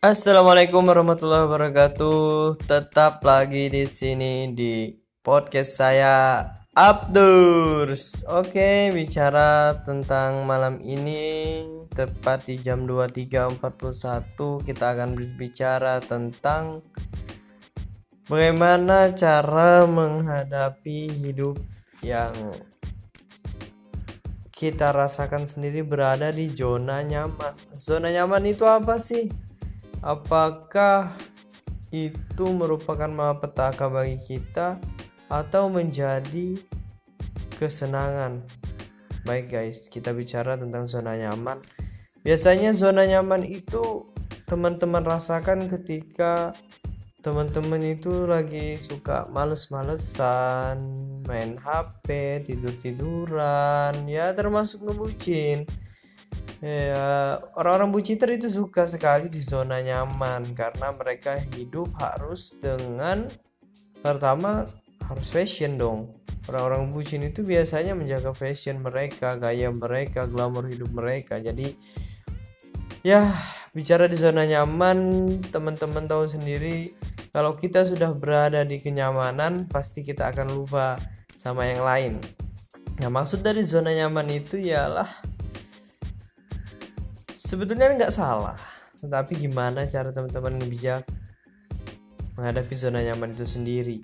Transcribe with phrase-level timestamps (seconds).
[0.00, 2.56] Assalamualaikum warahmatullahi wabarakatuh.
[2.64, 6.40] Tetap lagi di sini di podcast saya
[6.72, 8.24] Abdurs.
[8.32, 11.60] Oke, bicara tentang malam ini
[11.92, 16.80] tepat di jam 23.41 kita akan berbicara tentang
[18.24, 21.60] bagaimana cara menghadapi hidup
[22.00, 22.32] yang
[24.48, 27.52] kita rasakan sendiri berada di zona nyaman.
[27.76, 29.49] Zona nyaman itu apa sih?
[30.00, 31.12] Apakah
[31.92, 34.80] itu merupakan malapetaka bagi kita
[35.28, 36.56] atau menjadi
[37.60, 38.40] kesenangan?
[39.28, 41.60] Baik guys kita bicara tentang zona nyaman.
[42.24, 44.08] Biasanya zona nyaman itu
[44.48, 46.56] teman-teman rasakan ketika
[47.20, 50.80] teman-teman itu lagi suka males-malesan
[51.28, 55.68] main HP tidur-tiduran ya termasuk ngebucin
[56.60, 63.32] Ya, orang-orang buciter itu suka sekali di zona nyaman karena mereka hidup harus dengan
[64.04, 64.68] pertama
[65.08, 66.12] harus fashion dong.
[66.52, 71.40] Orang-orang bucin itu biasanya menjaga fashion mereka, gaya mereka, glamor hidup mereka.
[71.40, 71.72] Jadi
[73.00, 73.32] ya
[73.72, 76.92] bicara di zona nyaman, teman-teman tahu sendiri
[77.32, 81.00] kalau kita sudah berada di kenyamanan pasti kita akan lupa
[81.40, 82.12] sama yang lain.
[83.00, 85.08] Nah, maksud dari zona nyaman itu ialah
[87.40, 88.56] sebetulnya nggak salah
[89.00, 91.08] tetapi gimana cara teman-teman bijak
[92.36, 93.98] menghadapi zona nyaman itu sendiri?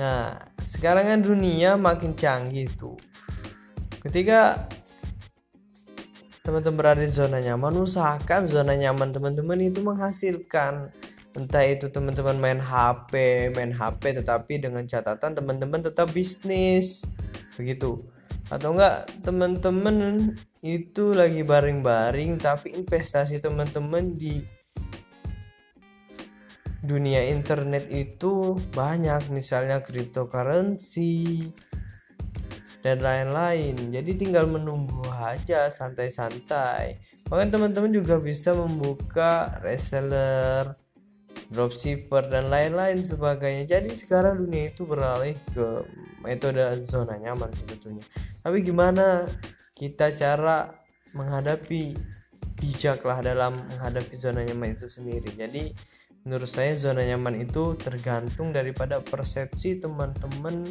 [0.00, 2.96] Nah sekarang kan dunia makin canggih tuh.
[4.00, 4.64] Ketika
[6.44, 10.88] teman-teman berada di zona nyaman usahakan zona nyaman teman-teman itu menghasilkan.
[11.34, 13.12] Entah itu teman-teman main HP
[13.58, 17.10] main HP tetapi dengan catatan teman-teman tetap bisnis
[17.58, 18.06] begitu
[18.52, 24.44] atau enggak teman-teman itu lagi baring-baring tapi investasi teman-teman di
[26.84, 31.48] dunia internet itu banyak misalnya cryptocurrency
[32.84, 33.88] dan lain-lain.
[33.88, 37.00] Jadi tinggal menunggu aja santai-santai.
[37.24, 40.76] Bahkan teman-teman juga bisa membuka reseller
[41.54, 43.78] dropshipper dan lain-lain sebagainya.
[43.78, 45.86] Jadi sekarang dunia itu beralih ke
[46.26, 48.02] metode zona nyaman sebetulnya.
[48.42, 49.22] Tapi gimana
[49.78, 50.74] kita cara
[51.14, 51.94] menghadapi
[52.58, 55.30] bijaklah dalam menghadapi zona nyaman itu sendiri.
[55.30, 55.70] Jadi
[56.26, 60.66] menurut saya zona nyaman itu tergantung daripada persepsi teman-teman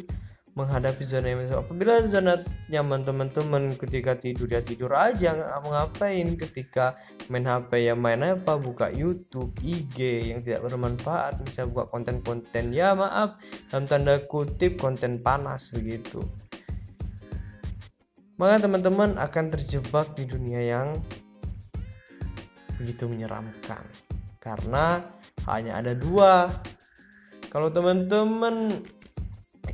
[0.54, 5.34] menghadapi zona nyaman apabila zona nyaman teman-teman ketika tidur ya tidur aja.
[5.34, 6.94] Ngapain ketika
[7.26, 7.94] main HP ya.
[7.98, 8.54] Main apa?
[8.54, 11.42] Buka YouTube IG yang tidak bermanfaat.
[11.42, 12.70] Bisa buka konten-konten.
[12.70, 13.42] Ya maaf.
[13.74, 16.22] Dalam tanda kutip konten panas begitu.
[18.38, 20.88] Maka teman-teman akan terjebak di dunia yang
[22.78, 23.82] begitu menyeramkan.
[24.38, 25.02] Karena
[25.50, 26.46] hanya ada dua.
[27.50, 28.82] Kalau teman-teman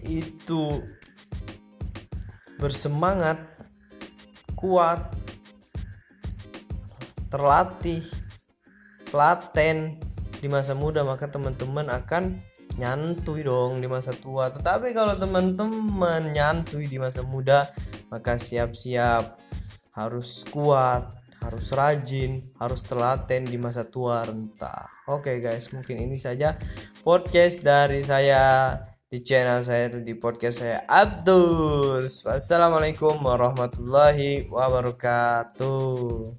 [0.05, 0.85] itu
[2.61, 3.41] bersemangat,
[4.57, 5.13] kuat,
[7.33, 8.05] terlatih,
[9.11, 9.97] laten
[10.41, 12.41] di masa muda maka teman-teman akan
[12.79, 14.49] nyantui dong di masa tua.
[14.49, 17.69] Tetapi kalau teman-teman nyantui di masa muda
[18.09, 19.37] maka siap-siap
[19.95, 21.05] harus kuat,
[21.41, 24.89] harus rajin, harus telaten di masa tua renta.
[25.11, 26.57] Oke okay guys, mungkin ini saja
[27.03, 28.73] podcast dari saya
[29.11, 32.07] di channel saya di podcast saya Abdul.
[32.07, 36.31] Wassalamualaikum warahmatullahi wabarakatuh.